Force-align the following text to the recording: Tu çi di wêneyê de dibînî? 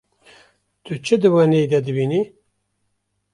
Tu 0.83 0.93
çi 1.05 1.15
di 1.21 1.29
wêneyê 1.33 1.65
de 1.71 1.79
dibînî? 1.85 2.21